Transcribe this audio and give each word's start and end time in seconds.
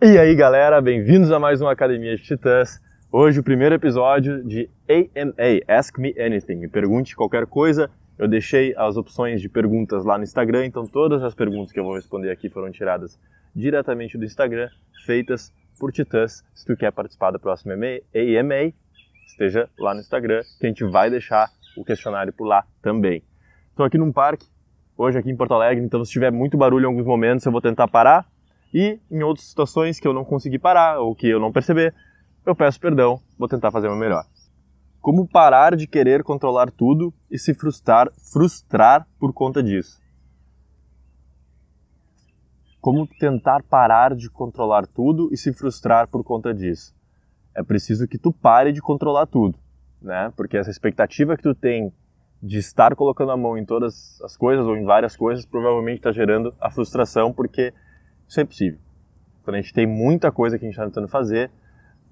E 0.00 0.16
aí 0.16 0.32
galera, 0.36 0.80
bem-vindos 0.80 1.32
a 1.32 1.40
mais 1.40 1.60
uma 1.60 1.72
Academia 1.72 2.16
de 2.16 2.22
Titãs. 2.22 2.80
Hoje 3.10 3.40
o 3.40 3.42
primeiro 3.42 3.74
episódio 3.74 4.44
de 4.44 4.70
AMA, 4.88 5.60
Ask 5.66 5.98
Me 5.98 6.14
Anything, 6.16 6.54
me 6.54 6.68
pergunte 6.68 7.16
qualquer 7.16 7.46
coisa. 7.46 7.90
Eu 8.16 8.28
deixei 8.28 8.72
as 8.76 8.96
opções 8.96 9.40
de 9.42 9.48
perguntas 9.48 10.04
lá 10.04 10.16
no 10.16 10.22
Instagram, 10.22 10.66
então 10.66 10.86
todas 10.86 11.24
as 11.24 11.34
perguntas 11.34 11.72
que 11.72 11.80
eu 11.80 11.82
vou 11.82 11.96
responder 11.96 12.30
aqui 12.30 12.48
foram 12.48 12.70
tiradas 12.70 13.18
diretamente 13.52 14.16
do 14.16 14.24
Instagram, 14.24 14.68
feitas 15.04 15.52
por 15.80 15.90
Titãs. 15.90 16.44
Se 16.54 16.64
tu 16.64 16.76
quer 16.76 16.92
participar 16.92 17.32
da 17.32 17.38
próxima 17.40 17.74
AMA, 17.74 18.72
esteja 19.26 19.68
lá 19.76 19.94
no 19.94 20.00
Instagram, 20.00 20.42
que 20.60 20.66
a 20.66 20.68
gente 20.68 20.84
vai 20.84 21.10
deixar 21.10 21.50
o 21.76 21.84
questionário 21.84 22.32
por 22.32 22.46
lá 22.46 22.64
também. 22.80 23.20
Estou 23.70 23.84
aqui 23.84 23.98
num 23.98 24.12
parque, 24.12 24.46
hoje 24.96 25.18
aqui 25.18 25.28
em 25.28 25.36
Porto 25.36 25.54
Alegre, 25.54 25.84
então 25.84 26.04
se 26.04 26.12
tiver 26.12 26.30
muito 26.30 26.56
barulho 26.56 26.84
em 26.84 26.86
alguns 26.86 27.04
momentos 27.04 27.44
eu 27.44 27.50
vou 27.50 27.60
tentar 27.60 27.88
parar 27.88 28.24
e 28.72 28.98
em 29.10 29.22
outras 29.22 29.46
situações 29.46 29.98
que 29.98 30.06
eu 30.06 30.12
não 30.12 30.24
consegui 30.24 30.58
parar 30.58 31.00
ou 31.00 31.14
que 31.14 31.28
eu 31.28 31.40
não 31.40 31.52
perceber, 31.52 31.94
eu 32.44 32.54
peço 32.54 32.80
perdão, 32.80 33.20
vou 33.38 33.48
tentar 33.48 33.70
fazer 33.70 33.88
o 33.88 33.90
meu 33.90 34.00
melhor. 34.00 34.24
Como 35.00 35.26
parar 35.26 35.76
de 35.76 35.86
querer 35.86 36.22
controlar 36.22 36.70
tudo 36.70 37.12
e 37.30 37.38
se 37.38 37.54
frustrar, 37.54 38.08
frustrar 38.32 39.06
por 39.18 39.32
conta 39.32 39.62
disso? 39.62 40.00
Como 42.80 43.06
tentar 43.06 43.62
parar 43.62 44.14
de 44.14 44.28
controlar 44.30 44.86
tudo 44.86 45.28
e 45.32 45.36
se 45.36 45.52
frustrar 45.52 46.08
por 46.08 46.22
conta 46.24 46.54
disso? 46.54 46.94
É 47.54 47.62
preciso 47.62 48.06
que 48.06 48.18
tu 48.18 48.32
pare 48.32 48.72
de 48.72 48.80
controlar 48.80 49.26
tudo, 49.26 49.58
né? 50.00 50.32
Porque 50.36 50.56
essa 50.56 50.70
expectativa 50.70 51.36
que 51.36 51.42
tu 51.42 51.54
tem 51.54 51.92
de 52.42 52.58
estar 52.58 52.94
colocando 52.94 53.32
a 53.32 53.36
mão 53.36 53.58
em 53.58 53.64
todas 53.64 54.20
as 54.22 54.36
coisas 54.36 54.64
ou 54.64 54.76
em 54.76 54.84
várias 54.84 55.16
coisas 55.16 55.44
provavelmente 55.44 55.98
está 55.98 56.12
gerando 56.12 56.54
a 56.60 56.70
frustração 56.70 57.32
porque 57.32 57.74
isso 58.28 58.40
é 58.40 58.42
impossível. 58.42 58.78
Quando 59.42 59.56
a 59.56 59.60
gente 59.60 59.72
tem 59.72 59.86
muita 59.86 60.30
coisa 60.30 60.58
que 60.58 60.64
a 60.64 60.68
gente 60.68 60.74
está 60.74 60.84
tentando 60.84 61.08
fazer, 61.08 61.50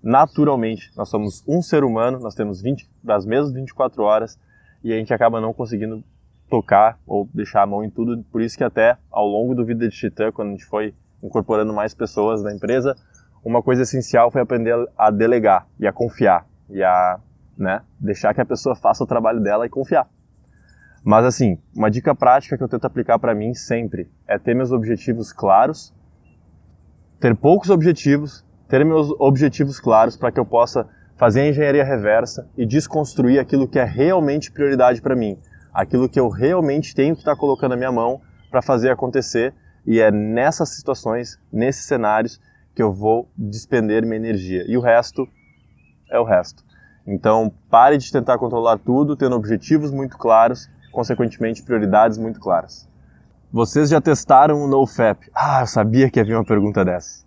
naturalmente, 0.02 0.90
nós 0.96 1.08
somos 1.08 1.44
um 1.46 1.60
ser 1.60 1.84
humano, 1.84 2.18
nós 2.18 2.34
temos 2.34 2.62
20, 2.62 2.88
das 3.02 3.26
mesmas 3.26 3.52
24 3.52 4.02
horas 4.02 4.38
e 4.82 4.92
a 4.92 4.96
gente 4.96 5.12
acaba 5.12 5.40
não 5.40 5.52
conseguindo 5.52 6.02
tocar 6.48 6.98
ou 7.06 7.28
deixar 7.34 7.62
a 7.62 7.66
mão 7.66 7.84
em 7.84 7.90
tudo. 7.90 8.24
Por 8.32 8.40
isso 8.40 8.56
que 8.56 8.64
até 8.64 8.96
ao 9.10 9.26
longo 9.26 9.54
do 9.54 9.64
Vida 9.64 9.88
de 9.88 9.94
Titã, 9.94 10.32
quando 10.32 10.48
a 10.48 10.50
gente 10.52 10.64
foi 10.64 10.94
incorporando 11.22 11.72
mais 11.72 11.94
pessoas 11.94 12.42
na 12.42 12.54
empresa, 12.54 12.96
uma 13.44 13.62
coisa 13.62 13.82
essencial 13.82 14.30
foi 14.30 14.40
aprender 14.40 14.74
a 14.96 15.10
delegar 15.10 15.66
e 15.78 15.86
a 15.86 15.92
confiar 15.92 16.46
e 16.68 16.82
a 16.82 17.20
né, 17.56 17.82
deixar 17.98 18.34
que 18.34 18.40
a 18.40 18.46
pessoa 18.46 18.74
faça 18.74 19.04
o 19.04 19.06
trabalho 19.06 19.40
dela 19.40 19.66
e 19.66 19.68
confiar. 19.68 20.08
Mas 21.04 21.24
assim, 21.24 21.58
uma 21.74 21.90
dica 21.90 22.14
prática 22.14 22.56
que 22.56 22.64
eu 22.64 22.68
tento 22.68 22.84
aplicar 22.84 23.18
para 23.18 23.34
mim 23.34 23.54
sempre 23.54 24.10
é 24.26 24.38
ter 24.38 24.54
meus 24.54 24.72
objetivos 24.72 25.32
claros 25.32 25.94
ter 27.20 27.34
poucos 27.34 27.70
objetivos, 27.70 28.44
ter 28.68 28.84
meus 28.84 29.10
objetivos 29.18 29.80
claros 29.80 30.16
para 30.16 30.30
que 30.30 30.40
eu 30.40 30.44
possa 30.44 30.86
fazer 31.16 31.40
a 31.40 31.48
engenharia 31.48 31.84
reversa 31.84 32.48
e 32.56 32.66
desconstruir 32.66 33.38
aquilo 33.38 33.66
que 33.66 33.78
é 33.78 33.84
realmente 33.84 34.52
prioridade 34.52 35.00
para 35.00 35.16
mim, 35.16 35.38
aquilo 35.72 36.08
que 36.08 36.20
eu 36.20 36.28
realmente 36.28 36.94
tenho 36.94 37.14
que 37.14 37.20
estar 37.20 37.34
tá 37.34 37.40
colocando 37.40 37.70
na 37.70 37.76
minha 37.76 37.92
mão 37.92 38.20
para 38.50 38.60
fazer 38.60 38.90
acontecer 38.90 39.54
e 39.86 40.00
é 40.00 40.10
nessas 40.10 40.70
situações, 40.70 41.38
nesses 41.52 41.86
cenários 41.86 42.40
que 42.74 42.82
eu 42.82 42.92
vou 42.92 43.30
despender 43.36 44.04
minha 44.04 44.16
energia 44.16 44.64
e 44.68 44.76
o 44.76 44.80
resto 44.80 45.26
é 46.10 46.18
o 46.18 46.24
resto. 46.24 46.64
Então, 47.06 47.52
pare 47.70 47.96
de 47.96 48.10
tentar 48.10 48.36
controlar 48.36 48.78
tudo, 48.78 49.16
tendo 49.16 49.36
objetivos 49.36 49.92
muito 49.92 50.18
claros, 50.18 50.68
consequentemente 50.92 51.62
prioridades 51.62 52.18
muito 52.18 52.40
claras. 52.40 52.88
Vocês 53.52 53.90
já 53.90 54.00
testaram 54.00 54.60
o 54.60 54.66
NoFap? 54.66 55.30
Ah, 55.32 55.60
eu 55.62 55.66
sabia 55.68 56.10
que 56.10 56.18
havia 56.18 56.36
uma 56.36 56.44
pergunta 56.44 56.84
dessa. 56.84 57.24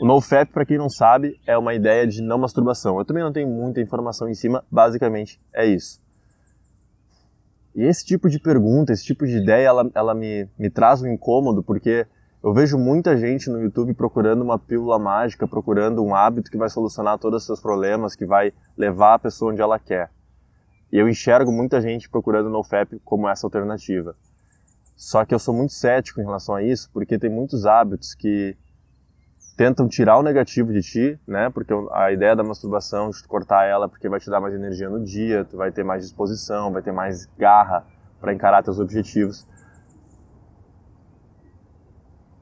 O 0.00 0.04
NoFap, 0.04 0.52
para 0.52 0.66
quem 0.66 0.76
não 0.76 0.90
sabe, 0.90 1.40
é 1.46 1.56
uma 1.56 1.74
ideia 1.74 2.06
de 2.06 2.20
não 2.20 2.38
masturbação. 2.38 2.98
Eu 2.98 3.04
também 3.04 3.22
não 3.22 3.32
tenho 3.32 3.48
muita 3.48 3.80
informação 3.80 4.28
em 4.28 4.34
cima, 4.34 4.64
basicamente 4.70 5.40
é 5.54 5.64
isso. 5.64 6.02
E 7.74 7.84
esse 7.84 8.04
tipo 8.04 8.28
de 8.28 8.40
pergunta, 8.40 8.92
esse 8.92 9.04
tipo 9.04 9.24
de 9.26 9.36
ideia, 9.36 9.68
ela, 9.68 9.90
ela 9.94 10.14
me, 10.14 10.48
me 10.58 10.68
traz 10.68 11.00
um 11.00 11.06
incômodo, 11.06 11.62
porque 11.62 12.04
eu 12.42 12.52
vejo 12.52 12.76
muita 12.76 13.16
gente 13.16 13.48
no 13.48 13.60
YouTube 13.60 13.94
procurando 13.94 14.42
uma 14.42 14.58
pílula 14.58 14.98
mágica, 14.98 15.46
procurando 15.46 16.02
um 16.04 16.14
hábito 16.14 16.50
que 16.50 16.58
vai 16.58 16.68
solucionar 16.68 17.18
todos 17.18 17.42
os 17.42 17.46
seus 17.46 17.60
problemas, 17.60 18.16
que 18.16 18.26
vai 18.26 18.52
levar 18.76 19.14
a 19.14 19.18
pessoa 19.20 19.52
onde 19.52 19.62
ela 19.62 19.78
quer. 19.78 20.10
E 20.92 20.98
eu 20.98 21.08
enxergo 21.08 21.52
muita 21.52 21.80
gente 21.80 22.10
procurando 22.10 22.46
o 22.46 22.50
NoFap 22.50 23.00
como 23.04 23.28
essa 23.28 23.46
alternativa. 23.46 24.14
Só 24.96 25.26
que 25.26 25.34
eu 25.34 25.38
sou 25.38 25.54
muito 25.54 25.74
cético 25.74 26.22
em 26.22 26.24
relação 26.24 26.54
a 26.54 26.62
isso, 26.62 26.88
porque 26.90 27.18
tem 27.18 27.28
muitos 27.28 27.66
hábitos 27.66 28.14
que 28.14 28.56
tentam 29.54 29.86
tirar 29.86 30.18
o 30.18 30.22
negativo 30.22 30.72
de 30.72 30.80
ti, 30.80 31.20
né? 31.26 31.50
Porque 31.50 31.72
a 31.92 32.10
ideia 32.10 32.34
da 32.34 32.42
masturbação, 32.42 33.10
de 33.10 33.22
cortar 33.28 33.66
ela, 33.66 33.90
porque 33.90 34.08
vai 34.08 34.18
te 34.18 34.30
dar 34.30 34.40
mais 34.40 34.54
energia 34.54 34.88
no 34.88 35.04
dia, 35.04 35.44
tu 35.44 35.58
vai 35.58 35.70
ter 35.70 35.84
mais 35.84 36.02
disposição, 36.02 36.72
vai 36.72 36.80
ter 36.80 36.92
mais 36.92 37.26
garra 37.38 37.84
para 38.18 38.32
encarar 38.32 38.62
teus 38.62 38.78
objetivos. 38.78 39.46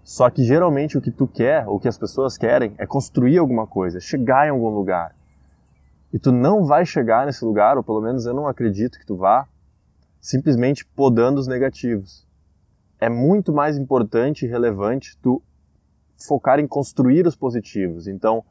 Só 0.04 0.30
que 0.30 0.44
geralmente 0.44 0.96
o 0.96 1.00
que 1.00 1.10
tu 1.10 1.26
quer, 1.26 1.66
o 1.66 1.80
que 1.80 1.88
as 1.88 1.98
pessoas 1.98 2.38
querem, 2.38 2.72
é 2.78 2.86
construir 2.86 3.36
alguma 3.36 3.66
coisa, 3.66 3.98
chegar 3.98 4.46
em 4.46 4.50
algum 4.50 4.68
lugar. 4.68 5.16
E 6.12 6.20
tu 6.20 6.30
não 6.30 6.64
vai 6.64 6.86
chegar 6.86 7.26
nesse 7.26 7.44
lugar, 7.44 7.76
ou 7.76 7.82
pelo 7.82 8.00
menos 8.00 8.26
eu 8.26 8.34
não 8.34 8.46
acredito 8.46 8.96
que 8.96 9.06
tu 9.06 9.16
vá, 9.16 9.48
simplesmente 10.20 10.86
podando 10.86 11.40
os 11.40 11.48
negativos 11.48 12.24
é 13.04 13.08
muito 13.10 13.52
mais 13.52 13.76
importante 13.76 14.46
e 14.46 14.48
relevante 14.48 15.18
tu 15.20 15.42
focar 16.26 16.58
em 16.58 16.66
construir 16.66 17.26
os 17.26 17.36
positivos. 17.36 18.08
Então, 18.08 18.42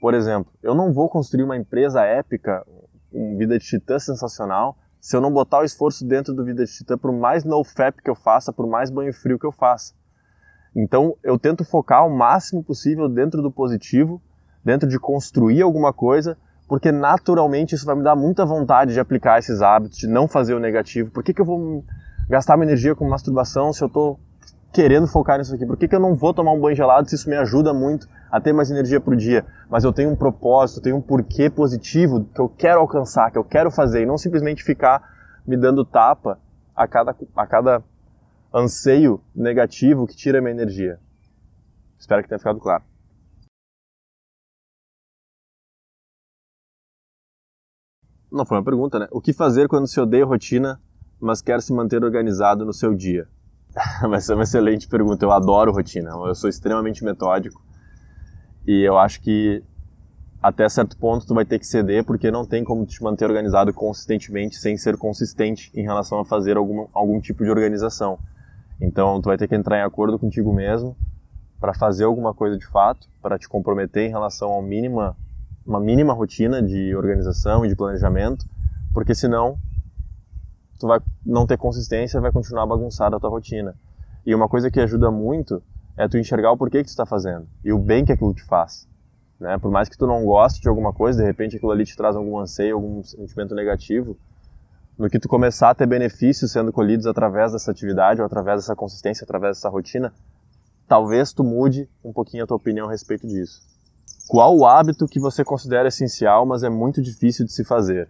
por 0.00 0.14
exemplo, 0.14 0.50
eu 0.62 0.74
não 0.74 0.90
vou 0.90 1.06
construir 1.06 1.42
uma 1.42 1.56
empresa 1.56 2.02
épica, 2.02 2.66
um 3.12 3.36
Vida 3.36 3.58
de 3.58 3.64
Titã 3.66 3.98
sensacional, 3.98 4.78
se 4.98 5.14
eu 5.14 5.20
não 5.20 5.30
botar 5.30 5.58
o 5.58 5.64
esforço 5.64 6.06
dentro 6.06 6.32
do 6.32 6.42
Vida 6.42 6.64
de 6.64 6.72
Titã, 6.72 6.96
por 6.96 7.12
mais 7.12 7.44
no-fap 7.44 8.02
que 8.02 8.08
eu 8.08 8.14
faça, 8.14 8.50
por 8.54 8.66
mais 8.66 8.88
banho 8.88 9.12
frio 9.12 9.38
que 9.38 9.44
eu 9.44 9.52
faça. 9.52 9.92
Então, 10.74 11.14
eu 11.22 11.38
tento 11.38 11.62
focar 11.62 12.06
o 12.06 12.16
máximo 12.16 12.64
possível 12.64 13.06
dentro 13.06 13.42
do 13.42 13.52
positivo, 13.52 14.22
dentro 14.64 14.88
de 14.88 14.98
construir 14.98 15.60
alguma 15.60 15.92
coisa, 15.92 16.38
porque 16.66 16.90
naturalmente 16.90 17.74
isso 17.74 17.84
vai 17.84 17.96
me 17.96 18.02
dar 18.02 18.16
muita 18.16 18.46
vontade 18.46 18.94
de 18.94 19.00
aplicar 19.00 19.40
esses 19.40 19.60
hábitos, 19.60 19.98
de 19.98 20.06
não 20.06 20.26
fazer 20.26 20.54
o 20.54 20.60
negativo. 20.60 21.10
Por 21.10 21.22
que, 21.22 21.34
que 21.34 21.42
eu 21.42 21.44
vou 21.44 21.84
gastar 22.30 22.56
minha 22.56 22.68
energia 22.68 22.94
com 22.94 23.08
masturbação 23.08 23.72
se 23.72 23.82
eu 23.82 23.88
tô 23.88 24.16
querendo 24.72 25.08
focar 25.08 25.36
nisso 25.36 25.52
aqui? 25.52 25.66
Por 25.66 25.76
que, 25.76 25.88
que 25.88 25.96
eu 25.96 26.00
não 26.00 26.14
vou 26.14 26.32
tomar 26.32 26.52
um 26.52 26.60
banho 26.60 26.76
gelado 26.76 27.08
se 27.08 27.16
isso 27.16 27.28
me 27.28 27.34
ajuda 27.34 27.74
muito 27.74 28.08
a 28.30 28.40
ter 28.40 28.52
mais 28.52 28.70
energia 28.70 29.00
pro 29.00 29.16
dia? 29.16 29.44
Mas 29.68 29.82
eu 29.82 29.92
tenho 29.92 30.10
um 30.10 30.14
propósito, 30.14 30.80
tenho 30.80 30.96
um 30.96 31.02
porquê 31.02 31.50
positivo 31.50 32.24
que 32.32 32.40
eu 32.40 32.48
quero 32.48 32.78
alcançar, 32.78 33.32
que 33.32 33.36
eu 33.36 33.42
quero 33.42 33.68
fazer, 33.68 34.02
e 34.02 34.06
não 34.06 34.16
simplesmente 34.16 34.62
ficar 34.62 35.02
me 35.44 35.56
dando 35.56 35.84
tapa 35.84 36.38
a 36.74 36.86
cada, 36.86 37.16
a 37.34 37.46
cada 37.48 37.82
anseio 38.54 39.20
negativo 39.34 40.06
que 40.06 40.14
tira 40.14 40.40
minha 40.40 40.52
energia. 40.52 41.00
Espero 41.98 42.22
que 42.22 42.28
tenha 42.28 42.38
ficado 42.38 42.60
claro. 42.60 42.84
Não 48.30 48.46
foi 48.46 48.56
uma 48.56 48.64
pergunta, 48.64 49.00
né? 49.00 49.08
O 49.10 49.20
que 49.20 49.32
fazer 49.32 49.66
quando 49.66 49.88
se 49.88 50.00
odeia 50.00 50.24
rotina 50.24 50.80
mas 51.20 51.42
quer 51.42 51.60
se 51.60 51.72
manter 51.72 52.02
organizado 52.02 52.64
no 52.64 52.72
seu 52.72 52.94
dia? 52.94 53.28
Vai 54.08 54.20
ser 54.20 54.34
uma 54.34 54.44
excelente 54.44 54.88
pergunta. 54.88 55.24
Eu 55.24 55.32
adoro 55.32 55.72
rotina. 55.72 56.10
Eu 56.10 56.34
sou 56.34 56.48
extremamente 56.48 57.04
metódico 57.04 57.62
e 58.66 58.82
eu 58.82 58.98
acho 58.98 59.20
que 59.20 59.62
até 60.42 60.68
certo 60.68 60.96
ponto 60.96 61.26
tu 61.26 61.34
vai 61.34 61.44
ter 61.44 61.58
que 61.58 61.66
ceder 61.66 62.02
porque 62.02 62.30
não 62.30 62.46
tem 62.46 62.64
como 62.64 62.86
te 62.86 63.02
manter 63.02 63.26
organizado 63.26 63.74
consistentemente 63.74 64.56
sem 64.56 64.76
ser 64.76 64.96
consistente 64.96 65.70
em 65.74 65.82
relação 65.82 66.18
a 66.18 66.24
fazer 66.24 66.56
algum, 66.56 66.86
algum 66.94 67.20
tipo 67.20 67.44
de 67.44 67.50
organização. 67.50 68.18
Então 68.80 69.20
tu 69.20 69.26
vai 69.26 69.36
ter 69.36 69.46
que 69.46 69.54
entrar 69.54 69.78
em 69.78 69.82
acordo 69.82 70.18
contigo 70.18 70.52
mesmo 70.52 70.96
para 71.60 71.74
fazer 71.74 72.04
alguma 72.04 72.32
coisa 72.32 72.56
de 72.56 72.66
fato, 72.66 73.06
para 73.20 73.38
te 73.38 73.46
comprometer 73.46 74.08
em 74.08 74.10
relação 74.10 74.58
a 74.58 74.62
mínima, 74.62 75.14
uma 75.66 75.78
mínima 75.78 76.14
rotina 76.14 76.62
de 76.62 76.96
organização 76.96 77.66
e 77.66 77.68
de 77.68 77.76
planejamento, 77.76 78.46
porque 78.94 79.14
senão 79.14 79.58
tu 80.80 80.86
vai 80.86 80.98
não 81.24 81.46
ter 81.46 81.58
consistência 81.58 82.20
vai 82.20 82.32
continuar 82.32 82.66
bagunçada 82.66 83.14
a 83.14 83.20
tua 83.20 83.28
rotina. 83.28 83.74
E 84.24 84.34
uma 84.34 84.48
coisa 84.48 84.70
que 84.70 84.80
ajuda 84.80 85.10
muito 85.10 85.62
é 85.96 86.08
tu 86.08 86.16
enxergar 86.16 86.50
o 86.50 86.56
porquê 86.56 86.78
que 86.78 86.86
tu 86.86 86.88
está 86.88 87.04
fazendo 87.04 87.46
e 87.62 87.70
o 87.72 87.78
bem 87.78 88.04
que 88.04 88.12
aquilo 88.12 88.32
te 88.32 88.42
faz. 88.42 88.88
Né? 89.38 89.58
Por 89.58 89.70
mais 89.70 89.88
que 89.88 89.98
tu 89.98 90.06
não 90.06 90.24
goste 90.24 90.60
de 90.60 90.68
alguma 90.68 90.92
coisa, 90.92 91.20
de 91.20 91.26
repente 91.26 91.56
aquilo 91.56 91.70
ali 91.70 91.84
te 91.84 91.96
traz 91.96 92.16
algum 92.16 92.38
anseio, 92.38 92.74
algum 92.76 93.04
sentimento 93.04 93.54
negativo, 93.54 94.16
no 94.98 95.08
que 95.08 95.18
tu 95.18 95.28
começar 95.28 95.70
a 95.70 95.74
ter 95.74 95.86
benefícios 95.86 96.50
sendo 96.50 96.72
colhidos 96.72 97.06
através 97.06 97.52
dessa 97.52 97.70
atividade 97.70 98.20
ou 98.20 98.26
através 98.26 98.60
dessa 98.60 98.74
consistência, 98.74 99.24
através 99.24 99.56
dessa 99.56 99.68
rotina, 99.68 100.12
talvez 100.88 101.32
tu 101.32 101.44
mude 101.44 101.88
um 102.02 102.12
pouquinho 102.12 102.44
a 102.44 102.46
tua 102.46 102.56
opinião 102.56 102.86
a 102.86 102.90
respeito 102.90 103.26
disso. 103.26 103.62
Qual 104.28 104.56
o 104.56 104.64
hábito 104.64 105.06
que 105.06 105.20
você 105.20 105.44
considera 105.44 105.88
essencial, 105.88 106.46
mas 106.46 106.62
é 106.62 106.70
muito 106.70 107.02
difícil 107.02 107.44
de 107.44 107.52
se 107.52 107.64
fazer? 107.64 108.08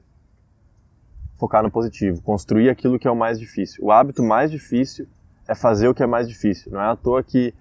Focar 1.41 1.63
no 1.63 1.71
positivo, 1.71 2.21
construir 2.23 2.69
aquilo 2.69 2.99
que 2.99 3.09
é 3.09 3.11
o 3.11 3.17
mais 3.17 3.41
difícil. 3.41 3.83
O 3.83 3.91
hábito 3.91 4.23
mais 4.23 4.51
difícil 4.51 5.09
é 5.49 5.55
fazer 5.55 5.89
o 5.89 5.95
que 5.95 6.03
é 6.03 6.07
mais 6.07 6.29
difícil. 6.29 6.71
Não 6.71 6.81
é 6.81 6.91
à 6.91 6.95
toa 6.95 7.23
que 7.23 7.55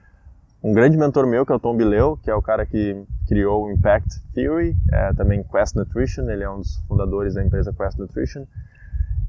Um 0.62 0.74
grande 0.74 0.98
mentor 0.98 1.26
meu, 1.26 1.46
que 1.46 1.54
é 1.54 1.56
o 1.56 1.60
Tom 1.60 1.78
Bileu, 1.78 2.20
que 2.22 2.30
é 2.30 2.36
o 2.36 2.42
cara 2.42 2.66
que 2.66 3.02
criou 3.26 3.64
o 3.64 3.72
Impact 3.72 4.20
Theory, 4.34 4.76
é, 4.92 5.14
também 5.14 5.42
Quest 5.42 5.74
Nutrition, 5.74 6.30
ele 6.30 6.44
é 6.44 6.50
um 6.50 6.58
dos 6.58 6.76
fundadores 6.86 7.36
da 7.36 7.42
empresa 7.42 7.72
Quest 7.72 7.98
Nutrition. 7.98 8.46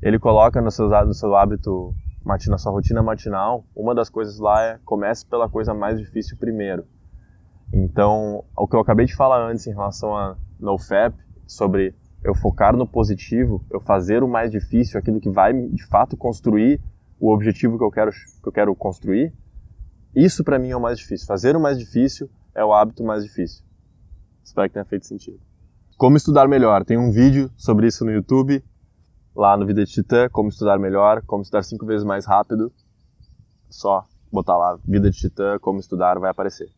Ele 0.03 0.19
coloca 0.19 0.61
no 0.61 0.73
seu, 0.73 0.89
no 0.89 1.15
seu 1.15 1.37
hábito, 1.37 1.95
na 2.49 2.59
sua 2.59 2.73
rotina 2.73 3.01
matinal, 3.01 3.65
uma 3.77 3.95
das 3.95 4.11
coisas 4.11 4.41
lá 4.41 4.61
é 4.61 4.81
comece 4.85 5.25
pela 5.25 5.49
coisa 5.49 5.73
mais 5.73 6.01
difícil 6.01 6.37
primeiro. 6.37 6.85
Então, 7.73 8.43
o 8.57 8.67
que 8.67 8.75
eu 8.75 8.81
acabei 8.81 9.07
de 9.07 9.15
falar 9.15 9.41
antes 9.49 9.69
em 9.69 9.71
relação 9.71 10.17
a 10.17 10.37
NoFap, 10.59 11.15
sobre 11.47 11.95
eu 12.23 12.35
focar 12.35 12.77
no 12.77 12.87
positivo, 12.87 13.65
eu 13.71 13.81
fazer 13.81 14.23
o 14.23 14.29
mais 14.29 14.51
difícil, 14.51 14.99
aquilo 14.99 15.21
que 15.21 15.31
vai 15.31 15.53
de 15.53 15.85
fato 15.87 16.17
construir 16.17 16.81
o 17.19 17.33
objetivo 17.33 17.79
que 17.79 17.85
eu 17.85 17.91
quero, 17.91 18.11
que 18.11 18.49
eu 18.49 18.53
quero 18.53 18.75
construir, 18.75 19.33
isso 20.15 20.43
para 20.43 20.59
mim 20.59 20.71
é 20.71 20.77
o 20.77 20.81
mais 20.81 20.99
difícil. 20.99 21.27
Fazer 21.27 21.57
o 21.57 21.61
mais 21.61 21.79
difícil 21.79 22.29
é 22.55 22.65
o 22.65 22.73
hábito 22.73 23.05
mais 23.05 23.25
difícil. 23.25 23.65
Espero 24.43 24.69
que 24.69 24.75
tenha 24.75 24.85
feito 24.85 25.07
sentido. 25.07 25.39
Como 25.97 26.17
estudar 26.17 26.49
melhor? 26.49 26.85
Tem 26.85 26.99
um 26.99 27.11
vídeo 27.11 27.51
sobre 27.57 27.87
isso 27.87 28.05
no 28.05 28.11
YouTube, 28.11 28.65
lá 29.37 29.57
no 29.57 29.67
Vida 29.67 29.85
de 29.85 29.93
Titã, 29.93 30.29
como 30.31 30.49
estudar 30.49 30.79
melhor, 30.79 31.23
como 31.27 31.43
estudar 31.43 31.63
cinco 31.63 31.87
vezes 31.87 32.05
mais 32.05 32.27
rápido. 32.27 32.73
Só 33.69 34.05
botar 34.33 34.57
lá, 34.57 34.79
Vida 34.85 35.11
de 35.11 35.17
Titã, 35.19 35.59
como 35.61 35.79
estudar, 35.79 36.19
vai 36.19 36.31
aparecer. 36.31 36.69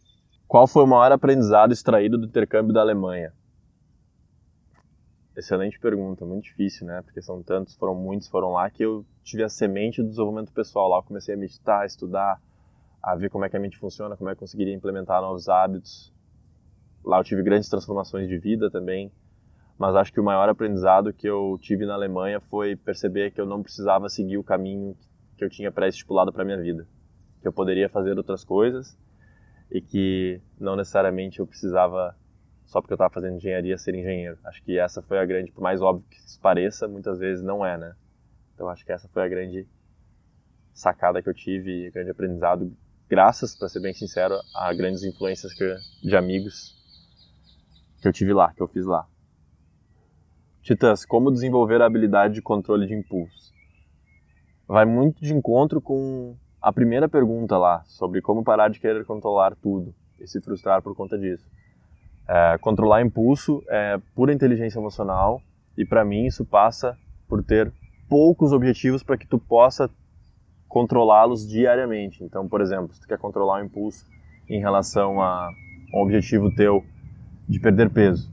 Qual 0.46 0.66
foi 0.66 0.84
o 0.84 0.86
maior 0.86 1.12
aprendizado 1.12 1.72
extraído 1.72 2.18
do 2.18 2.26
intercâmbio 2.26 2.74
da 2.74 2.80
Alemanha? 2.80 3.32
Excelente 5.34 5.80
pergunta, 5.80 6.26
muito 6.26 6.44
difícil, 6.44 6.86
né? 6.86 7.00
Porque 7.00 7.22
são 7.22 7.42
tantos, 7.42 7.74
foram 7.74 7.94
muitos, 7.94 8.28
foram 8.28 8.52
lá 8.52 8.68
que 8.68 8.84
eu 8.84 9.04
tive 9.22 9.42
a 9.42 9.48
semente 9.48 10.02
do 10.02 10.08
desenvolvimento 10.08 10.52
pessoal. 10.52 10.90
Lá 10.90 10.98
eu 10.98 11.02
comecei 11.02 11.34
a 11.34 11.38
meditar, 11.38 11.82
a 11.82 11.86
estudar, 11.86 12.38
a 13.02 13.16
ver 13.16 13.30
como 13.30 13.44
é 13.44 13.48
que 13.48 13.56
a 13.56 13.60
mente 13.60 13.78
funciona, 13.78 14.14
como 14.14 14.28
é 14.28 14.34
que 14.34 14.36
eu 14.36 14.40
conseguiria 14.40 14.74
implementar 14.74 15.22
novos 15.22 15.48
hábitos. 15.48 16.12
Lá 17.02 17.18
eu 17.18 17.24
tive 17.24 17.42
grandes 17.42 17.68
transformações 17.70 18.28
de 18.28 18.36
vida 18.36 18.70
também, 18.70 19.10
mas 19.78 19.96
acho 19.96 20.12
que 20.12 20.20
o 20.20 20.24
maior 20.24 20.50
aprendizado 20.50 21.14
que 21.14 21.26
eu 21.26 21.58
tive 21.62 21.86
na 21.86 21.94
Alemanha 21.94 22.38
foi 22.38 22.76
perceber 22.76 23.32
que 23.32 23.40
eu 23.40 23.46
não 23.46 23.62
precisava 23.62 24.10
seguir 24.10 24.36
o 24.36 24.44
caminho 24.44 24.94
que 25.38 25.44
eu 25.44 25.48
tinha 25.48 25.72
pré-estipulado 25.72 26.30
para 26.30 26.44
minha 26.44 26.60
vida, 26.60 26.86
que 27.40 27.48
eu 27.48 27.52
poderia 27.52 27.88
fazer 27.88 28.18
outras 28.18 28.44
coisas 28.44 28.98
e 29.70 29.80
que 29.80 30.42
não 30.60 30.76
necessariamente 30.76 31.40
eu 31.40 31.46
precisava 31.46 32.14
só 32.72 32.80
porque 32.80 32.94
eu 32.94 32.96
estava 32.96 33.12
fazendo 33.12 33.36
engenharia 33.36 33.76
ser 33.76 33.94
engenheiro. 33.94 34.38
Acho 34.44 34.62
que 34.62 34.78
essa 34.78 35.02
foi 35.02 35.18
a 35.18 35.26
grande, 35.26 35.52
por 35.52 35.60
mais 35.60 35.82
óbvio 35.82 36.06
que 36.08 36.16
isso 36.16 36.40
pareça, 36.40 36.88
muitas 36.88 37.18
vezes 37.18 37.44
não 37.44 37.64
é, 37.64 37.76
né? 37.76 37.94
Então 38.54 38.66
acho 38.66 38.82
que 38.82 38.90
essa 38.90 39.06
foi 39.08 39.22
a 39.22 39.28
grande 39.28 39.68
sacada 40.72 41.22
que 41.22 41.28
eu 41.28 41.34
tive, 41.34 41.90
grande 41.90 42.10
aprendizado, 42.10 42.74
graças, 43.10 43.54
para 43.54 43.68
ser 43.68 43.80
bem 43.80 43.92
sincero, 43.92 44.40
a 44.56 44.72
grandes 44.72 45.04
influências 45.04 45.52
que, 45.52 45.76
de 46.02 46.16
amigos 46.16 46.74
que 48.00 48.08
eu 48.08 48.12
tive 48.12 48.32
lá, 48.32 48.54
que 48.54 48.62
eu 48.62 48.68
fiz 48.68 48.86
lá. 48.86 49.06
Titãs, 50.62 51.04
como 51.04 51.30
desenvolver 51.30 51.82
a 51.82 51.86
habilidade 51.86 52.32
de 52.32 52.40
controle 52.40 52.86
de 52.86 52.94
impulso? 52.94 53.52
Vai 54.66 54.86
muito 54.86 55.20
de 55.20 55.34
encontro 55.34 55.78
com 55.78 56.34
a 56.58 56.72
primeira 56.72 57.06
pergunta 57.06 57.58
lá, 57.58 57.84
sobre 57.84 58.22
como 58.22 58.42
parar 58.42 58.70
de 58.70 58.80
querer 58.80 59.04
controlar 59.04 59.54
tudo 59.56 59.94
e 60.18 60.26
se 60.26 60.40
frustrar 60.40 60.80
por 60.80 60.96
conta 60.96 61.18
disso. 61.18 61.46
É, 62.28 62.56
controlar 62.58 63.02
impulso 63.02 63.62
é 63.68 63.98
pura 64.14 64.32
inteligência 64.32 64.78
emocional 64.78 65.42
e 65.76 65.84
para 65.84 66.04
mim 66.04 66.26
isso 66.26 66.44
passa 66.44 66.96
por 67.28 67.42
ter 67.42 67.72
poucos 68.08 68.52
objetivos 68.52 69.02
para 69.02 69.16
que 69.16 69.26
tu 69.26 69.38
possa 69.38 69.90
controlá-los 70.68 71.46
diariamente. 71.46 72.22
Então, 72.24 72.48
por 72.48 72.60
exemplo, 72.60 72.94
se 72.94 73.00
tu 73.00 73.06
quer 73.08 73.18
controlar 73.18 73.60
o 73.60 73.64
impulso 73.64 74.06
em 74.48 74.60
relação 74.60 75.20
a 75.20 75.48
um 75.94 76.00
objetivo 76.00 76.54
teu 76.54 76.84
de 77.48 77.58
perder 77.58 77.90
peso, 77.90 78.30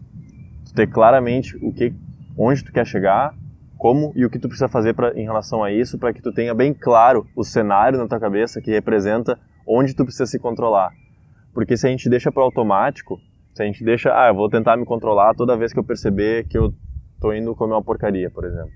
tu 0.65 0.73
ter 0.73 0.87
claramente 0.87 1.57
o 1.57 1.73
que, 1.73 1.93
onde 2.37 2.63
tu 2.63 2.71
quer 2.71 2.85
chegar, 2.85 3.33
como 3.77 4.11
e 4.15 4.25
o 4.25 4.29
que 4.29 4.37
tu 4.37 4.47
precisa 4.47 4.67
fazer 4.67 4.93
pra, 4.93 5.17
em 5.17 5.23
relação 5.23 5.63
a 5.63 5.71
isso, 5.71 5.97
para 5.97 6.13
que 6.13 6.21
tu 6.21 6.31
tenha 6.33 6.53
bem 6.53 6.73
claro 6.73 7.25
o 7.35 7.43
cenário 7.43 7.97
na 7.97 8.07
tua 8.07 8.19
cabeça 8.19 8.61
que 8.61 8.71
representa 8.71 9.39
onde 9.65 9.93
tu 9.93 10.03
precisa 10.03 10.25
se 10.25 10.39
controlar. 10.39 10.91
Porque 11.53 11.77
se 11.77 11.87
a 11.87 11.89
gente 11.89 12.09
deixa 12.09 12.31
para 12.31 12.43
automático, 12.43 13.19
se 13.53 13.63
a 13.63 13.65
gente 13.65 13.83
deixa, 13.83 14.11
ah, 14.13 14.29
eu 14.29 14.35
vou 14.35 14.49
tentar 14.49 14.77
me 14.77 14.85
controlar 14.85 15.33
toda 15.33 15.57
vez 15.57 15.73
que 15.73 15.79
eu 15.79 15.83
perceber 15.83 16.47
que 16.47 16.57
eu 16.57 16.73
tô 17.19 17.33
indo 17.33 17.55
comer 17.55 17.73
uma 17.73 17.83
porcaria, 17.83 18.29
por 18.29 18.45
exemplo. 18.45 18.73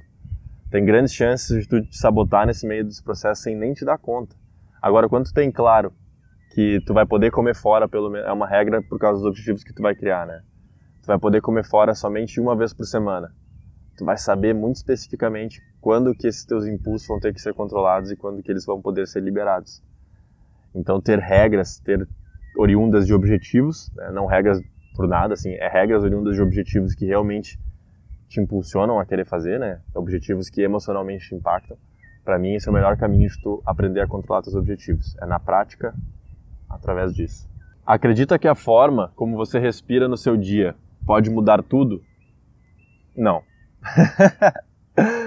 Tem 0.69 0.83
grandes 0.83 1.13
chances 1.13 1.61
de 1.61 1.67
tu 1.67 1.81
te 1.81 1.95
sabotar 1.95 2.47
nesse 2.47 2.67
meio 2.67 2.83
desse 2.83 3.03
processo 3.03 3.43
sem 3.43 3.55
nem 3.55 3.73
te 3.73 3.85
dar 3.85 3.97
conta. 3.97 4.35
Agora, 4.81 5.07
quando 5.07 5.25
tu 5.25 5.33
tem 5.33 5.51
claro 5.51 5.93
que 6.53 6.81
tu 6.85 6.93
vai 6.93 7.05
poder 7.05 7.31
comer 7.31 7.55
fora, 7.55 7.87
pelo 7.87 8.15
é 8.15 8.31
uma 8.31 8.47
regra 8.47 8.81
por 8.81 8.99
causa 8.99 9.19
dos 9.19 9.27
objetivos 9.27 9.63
que 9.63 9.73
tu 9.73 9.81
vai 9.81 9.95
criar, 9.95 10.25
né? 10.25 10.41
Tu 11.01 11.07
vai 11.07 11.19
poder 11.19 11.41
comer 11.41 11.63
fora 11.63 11.93
somente 11.93 12.39
uma 12.39 12.55
vez 12.55 12.73
por 12.73 12.85
semana. 12.85 13.33
Tu 13.97 14.03
vai 14.03 14.17
saber 14.17 14.53
muito 14.53 14.77
especificamente 14.77 15.61
quando 15.79 16.15
que 16.15 16.27
esses 16.27 16.45
teus 16.45 16.65
impulsos 16.65 17.07
vão 17.07 17.19
ter 17.19 17.33
que 17.33 17.41
ser 17.41 17.53
controlados 17.53 18.11
e 18.11 18.15
quando 18.15 18.41
que 18.41 18.51
eles 18.51 18.65
vão 18.65 18.81
poder 18.81 19.07
ser 19.07 19.21
liberados. 19.21 19.83
Então, 20.73 20.99
ter 20.99 21.19
regras, 21.19 21.79
ter 21.79 22.07
oriundas 22.55 23.05
de 23.07 23.13
objetivos, 23.13 23.91
né? 23.95 24.11
não 24.11 24.25
regras 24.25 24.61
por 24.95 25.07
nada, 25.07 25.33
assim, 25.33 25.53
é 25.53 25.67
regras 25.67 26.03
oriundas 26.03 26.35
de 26.35 26.41
objetivos 26.41 26.93
que 26.93 27.05
realmente 27.05 27.59
te 28.27 28.39
impulsionam 28.39 28.99
a 28.99 29.05
querer 29.05 29.25
fazer, 29.25 29.59
né? 29.59 29.79
Objetivos 29.93 30.49
que 30.49 30.61
emocionalmente 30.61 31.29
te 31.29 31.35
impactam. 31.35 31.77
Para 32.23 32.39
mim, 32.39 32.53
esse 32.53 32.67
é 32.67 32.71
o 32.71 32.73
melhor 32.73 32.97
caminho 32.97 33.29
de 33.29 33.41
tu 33.41 33.61
aprender 33.65 34.01
a 34.01 34.07
controlar 34.07 34.41
teus 34.41 34.55
objetivos. 34.55 35.15
É 35.21 35.25
na 35.25 35.39
prática, 35.39 35.93
através 36.69 37.13
disso. 37.13 37.49
Acredita 37.85 38.39
que 38.39 38.47
a 38.47 38.55
forma 38.55 39.11
como 39.15 39.35
você 39.35 39.59
respira 39.59 40.07
no 40.07 40.17
seu 40.17 40.37
dia 40.37 40.75
pode 41.05 41.29
mudar 41.29 41.61
tudo? 41.61 42.01
Não. 43.15 43.43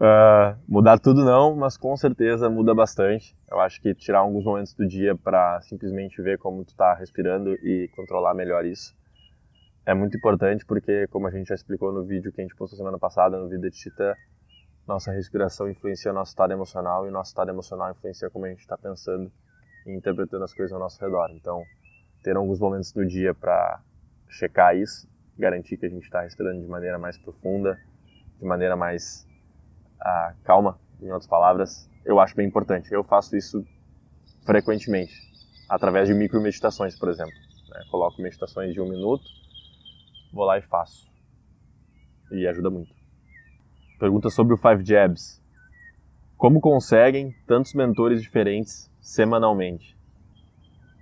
uh, 0.00 0.58
mudar 0.68 0.98
tudo 0.98 1.24
não, 1.24 1.54
mas 1.56 1.76
com 1.76 1.96
certeza 1.96 2.48
muda 2.48 2.74
bastante. 2.74 3.36
Eu 3.50 3.60
acho 3.60 3.80
que 3.80 3.94
tirar 3.94 4.20
alguns 4.20 4.44
momentos 4.44 4.74
do 4.74 4.86
dia 4.86 5.16
para 5.16 5.60
simplesmente 5.62 6.20
ver 6.22 6.38
como 6.38 6.64
tu 6.64 6.74
tá 6.74 6.94
respirando 6.94 7.52
e 7.54 7.88
controlar 7.94 8.34
melhor 8.34 8.64
isso 8.64 8.94
é 9.86 9.94
muito 9.94 10.16
importante 10.16 10.66
porque, 10.66 11.06
como 11.06 11.28
a 11.28 11.30
gente 11.30 11.46
já 11.46 11.54
explicou 11.54 11.92
no 11.92 12.04
vídeo 12.04 12.32
que 12.32 12.40
a 12.40 12.44
gente 12.44 12.56
postou 12.56 12.76
semana 12.76 12.98
passada, 12.98 13.38
no 13.38 13.48
Vida 13.48 13.70
de 13.70 13.76
Titã, 13.78 14.14
nossa 14.84 15.12
respiração 15.12 15.70
influencia 15.70 16.12
nosso 16.12 16.30
estado 16.30 16.52
emocional 16.52 17.06
e 17.06 17.10
nosso 17.10 17.30
estado 17.30 17.50
emocional 17.50 17.92
influencia 17.92 18.28
como 18.28 18.46
a 18.46 18.48
gente 18.48 18.60
está 18.60 18.76
pensando 18.76 19.30
e 19.86 19.92
interpretando 19.92 20.42
as 20.42 20.52
coisas 20.52 20.72
ao 20.72 20.80
nosso 20.80 21.00
redor. 21.00 21.30
Então, 21.30 21.62
ter 22.24 22.36
alguns 22.36 22.58
momentos 22.58 22.90
do 22.92 23.06
dia 23.06 23.32
para 23.32 23.80
checar 24.28 24.76
isso, 24.76 25.08
garantir 25.38 25.76
que 25.76 25.86
a 25.86 25.88
gente 25.88 26.02
está 26.02 26.22
respirando 26.22 26.60
de 26.60 26.66
maneira 26.66 26.98
mais 26.98 27.16
profunda, 27.16 27.78
de 28.40 28.44
maneira 28.44 28.74
mais 28.74 29.24
ah, 30.00 30.34
calma, 30.44 30.78
em 31.00 31.10
outras 31.10 31.26
palavras, 31.26 31.90
eu 32.04 32.20
acho 32.20 32.34
bem 32.36 32.46
importante. 32.46 32.92
Eu 32.92 33.04
faço 33.04 33.36
isso 33.36 33.64
frequentemente, 34.44 35.14
através 35.68 36.08
de 36.08 36.14
micro 36.14 36.40
meditações, 36.40 36.98
por 36.98 37.08
exemplo. 37.08 37.34
Né? 37.70 37.84
Coloco 37.90 38.20
meditações 38.20 38.72
de 38.72 38.80
um 38.80 38.88
minuto 38.88 39.24
vou 40.36 40.44
lá 40.44 40.58
e 40.58 40.62
faço. 40.62 41.10
E 42.30 42.46
ajuda 42.46 42.68
muito. 42.68 42.94
Pergunta 43.98 44.28
sobre 44.28 44.54
o 44.54 44.58
Five 44.58 44.84
Jabs. 44.84 45.42
Como 46.36 46.60
conseguem 46.60 47.34
tantos 47.46 47.72
mentores 47.72 48.20
diferentes 48.20 48.92
semanalmente? 49.00 49.96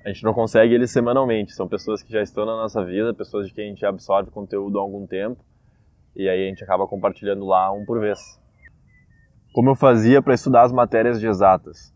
A 0.05 0.09
gente 0.09 0.23
não 0.23 0.33
consegue 0.33 0.75
eles 0.75 0.91
semanalmente, 0.91 1.53
são 1.53 1.67
pessoas 1.67 2.03
que 2.03 2.13
já 2.13 2.23
estão 2.23 2.45
na 2.45 2.55
nossa 2.55 2.85
vida, 2.85 3.15
pessoas 3.15 3.49
de 3.49 3.55
quem 3.55 3.65
a 3.65 3.69
gente 3.71 3.85
absorve 3.87 4.31
conteúdo 4.31 4.79
há 4.79 4.83
algum 4.83 5.07
tempo, 5.07 5.43
e 6.15 6.29
aí 6.29 6.45
a 6.45 6.49
gente 6.49 6.63
acaba 6.63 6.87
compartilhando 6.87 7.45
lá 7.47 7.73
um 7.73 7.87
por 7.87 7.99
vez. 7.99 8.39
Como 9.55 9.71
eu 9.71 9.77
fazia 9.77 10.21
para 10.21 10.35
estudar 10.35 10.65
as 10.65 10.73
matérias 10.73 11.21
de 11.21 11.29
exatas? 11.29 11.95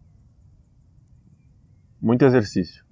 Muito 2.00 2.24
exercício 2.24 2.86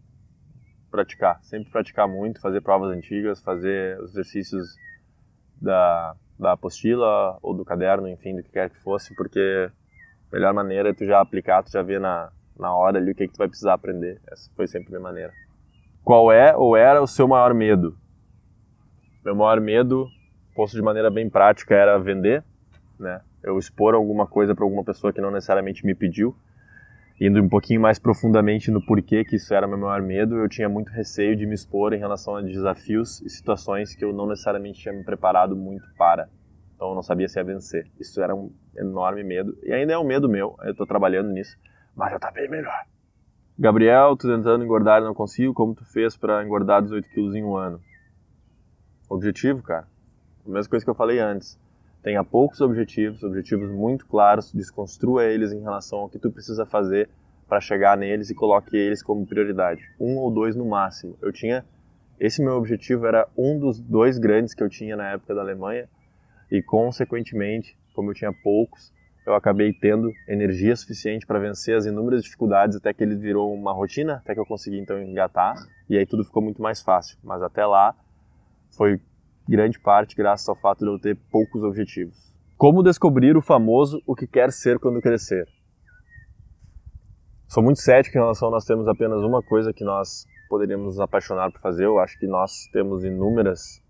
praticar, 0.91 1.39
sempre 1.43 1.71
praticar 1.71 2.09
muito, 2.09 2.41
fazer 2.41 2.61
provas 2.63 2.91
antigas, 2.91 3.41
fazer 3.41 3.97
os 4.01 4.11
exercícios 4.11 4.75
da, 5.63 6.17
da 6.37 6.53
apostila 6.53 7.39
ou 7.43 7.55
do 7.55 7.65
caderno, 7.65 8.09
enfim, 8.09 8.35
do 8.35 8.43
que 8.43 8.51
quer 8.51 8.71
que 8.71 8.83
fosse, 8.83 9.15
porque 9.15 9.71
a 10.33 10.35
melhor 10.35 10.53
maneira 10.53 10.89
é 10.89 10.93
tu 10.93 11.05
já 11.05 11.21
aplicar, 11.21 11.63
tu 11.63 11.71
já 11.71 11.83
ver 11.83 12.01
na, 12.01 12.33
na 12.59 12.75
hora 12.75 12.99
ali 12.99 13.13
o 13.13 13.15
que, 13.15 13.29
que 13.29 13.35
tu 13.35 13.39
vai 13.39 13.47
precisar 13.47 13.75
aprender. 13.75 14.21
Essa 14.27 14.51
foi 14.57 14.67
sempre 14.67 14.89
a 14.89 14.91
minha 14.99 15.03
maneira. 15.03 15.33
Qual 16.03 16.33
é 16.33 16.57
ou 16.57 16.77
era 16.77 17.01
o 17.01 17.07
seu 17.07 17.29
maior 17.29 17.55
medo? 17.55 17.97
Meu 19.25 19.37
maior 19.37 19.61
medo, 19.61 20.09
posto 20.57 20.75
de 20.75 20.83
maneira 20.83 21.09
bem 21.09 21.31
prática, 21.31 21.73
era 21.73 21.99
vender, 21.99 22.43
né? 22.99 23.21
Eu 23.47 23.59
expor 23.59 23.95
alguma 23.95 24.27
coisa 24.27 24.55
para 24.55 24.65
alguma 24.65 24.85
pessoa 24.85 25.11
que 25.11 25.21
não 25.23 25.31
necessariamente 25.31 25.87
me 25.87 25.95
pediu 25.95 26.37
indo 27.21 27.41
um 27.41 27.49
pouquinho 27.49 27.81
mais 27.81 27.99
profundamente 27.99 28.71
no 28.71 28.85
porquê 28.85 29.25
que 29.25 29.37
isso 29.37 29.55
era 29.55 29.67
meu 29.67 29.79
maior 29.79 30.03
medo, 30.03 30.37
eu 30.37 30.49
tinha 30.49 30.69
muito 30.69 30.91
receio 30.91 31.35
de 31.35 31.47
me 31.47 31.55
expor 31.55 31.93
em 31.95 31.99
relação 31.99 32.37
a 32.37 32.43
desafios 32.43 33.23
e 33.23 33.31
situações 33.31 33.95
que 33.95 34.05
eu 34.05 34.13
não 34.13 34.27
necessariamente 34.27 34.81
tinha 34.81 34.93
me 34.93 35.03
preparado 35.03 35.57
muito 35.57 35.87
para. 35.97 36.29
Então 36.75 36.91
eu 36.91 36.95
não 36.95 37.03
sabia 37.03 37.27
se 37.27 37.39
ia 37.39 37.45
vencer. 37.45 37.91
Isso 37.99 38.21
era 38.21 38.35
um 38.35 38.53
enorme 38.77 39.25
medo. 39.25 39.57
E 39.63 39.73
ainda 39.73 39.95
é 39.95 39.99
um 39.99 40.05
medo 40.05 40.29
meu, 40.29 40.57
eu 40.63 40.73
estou 40.73 40.87
trabalhando 40.87 41.31
nisso, 41.31 41.57
mas 41.95 42.11
já 42.11 42.17
está 42.17 42.31
bem 42.31 42.51
melhor. 42.51 42.85
Gabriel, 43.59 44.15
tô 44.19 44.29
tentando 44.29 44.63
engordar 44.63 45.01
e 45.01 45.05
não 45.05 45.15
consigo, 45.15 45.55
como 45.55 45.75
tu 45.75 45.85
fez 45.87 46.15
para 46.15 46.45
engordar 46.45 46.83
18 46.83 47.09
quilos 47.09 47.35
em 47.35 47.43
um 47.43 47.57
ano? 47.57 47.81
Objetivo, 49.09 49.63
cara. 49.63 49.87
A 50.47 50.51
mesma 50.51 50.69
coisa 50.69 50.85
que 50.85 50.91
eu 50.91 50.95
falei 50.95 51.19
antes. 51.19 51.59
Tenha 52.07 52.23
poucos 52.23 52.61
objetivos, 52.61 53.25
objetivos 53.25 53.69
muito 53.69 54.07
claros, 54.07 54.53
desconstrua 54.53 55.25
eles 55.25 55.51
em 55.51 55.61
relação 55.61 55.99
ao 55.99 56.09
que 56.09 56.21
tu 56.21 56.31
precisa 56.31 56.65
fazer 56.65 57.11
para 57.49 57.61
chegar 57.61 57.99
neles 57.99 58.31
e 58.31 58.35
coloque 58.35 58.77
eles 58.77 59.03
como 59.03 59.27
prioridade. 59.27 59.83
Um 59.99 60.17
ou 60.19 60.31
dois 60.31 60.55
no 60.55 60.65
máximo. 60.65 61.19
Eu 61.21 61.33
tinha 61.33 61.65
esse 62.21 62.41
meu 62.41 62.53
objetivo 62.53 63.09
era 63.09 63.27
um 63.37 63.59
dos 63.59 63.81
dois 63.81 64.19
grandes 64.19 64.55
que 64.55 64.63
eu 64.63 64.69
tinha 64.69 64.95
na 64.95 65.15
época 65.15 65.35
da 65.35 65.41
Alemanha 65.41 65.89
e 66.49 66.63
consequentemente, 66.63 67.77
como 67.93 68.11
eu 68.11 68.15
tinha 68.15 68.33
poucos, 68.33 68.93
eu 69.27 69.35
acabei 69.35 69.73
tendo 69.73 70.13
energia 70.29 70.77
suficiente 70.77 71.27
para 71.27 71.41
vencer 71.41 71.77
as 71.77 71.87
inúmeras 71.87 72.23
dificuldades 72.23 72.77
até 72.77 72.95
que 72.95 73.03
ele 73.03 73.17
virou 73.17 73.53
uma 73.53 73.73
rotina, 73.73 74.19
até 74.19 74.33
que 74.33 74.39
eu 74.39 74.47
consegui 74.47 74.79
então 74.79 74.97
engatar 75.03 75.57
e 75.91 75.99
aí 75.99 76.07
tudo 76.07 76.25
ficou 76.25 76.41
muito 76.41 76.63
mais 76.63 76.81
fácil. 76.81 77.19
Mas 77.25 77.43
até 77.43 77.67
lá 77.67 77.97
foi 78.71 79.01
grande 79.49 79.79
parte 79.79 80.17
graças 80.17 80.49
ao 80.49 80.57
fato 80.57 80.81
de 80.81 80.91
eu 80.91 80.99
ter 80.99 81.17
poucos 81.31 81.63
objetivos. 81.63 82.35
Como 82.57 82.83
descobrir 82.83 83.37
o 83.37 83.43
famoso 83.43 84.03
o 84.07 84.15
que 84.15 84.27
quer 84.27 84.51
ser 84.51 84.79
quando 84.79 85.01
crescer? 85.01 85.47
Sou 87.47 87.63
muito 87.63 87.81
cético 87.81 88.17
em 88.17 88.21
relação 88.21 88.49
a 88.49 88.51
nós 88.51 88.65
termos 88.65 88.89
apenas 88.89 89.23
uma 89.23 89.43
coisa 89.43 89.73
que 89.73 89.85
nós 89.85 90.27
poderíamos 90.49 90.87
nos 90.87 91.01
apaixonar 91.01 91.53
por 91.53 91.61
fazer. 91.61 91.85
Eu 91.85 91.99
acho 91.99 92.19
que 92.19 92.27
nós 92.27 92.67
temos 92.73 93.05
inúmeras 93.05 93.83